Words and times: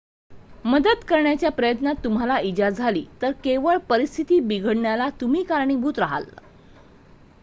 मदत 0.65 1.03
करण्याच्या 1.07 1.49
प्रयत्नात 1.51 1.95
तुम्हाला 2.03 2.39
इजा 2.41 2.69
झाली 2.69 3.05
तर 3.21 3.31
केवळ 3.43 3.77
परिस्थिती 3.89 4.39
बिघडण्याला 4.41 5.09
तुम्ही 5.21 5.43
कारणीभूत 5.43 5.99
राहाल 5.99 6.23